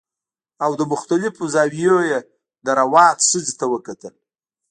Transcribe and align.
او 0.63 0.71
له 0.79 0.85
مختلفو 0.93 1.43
زاویو 1.53 1.97
یې 2.09 2.19
د 2.65 2.67
روات 2.79 3.17
ښځې 3.29 3.53
ته 3.59 3.65
وکتل 3.73 4.13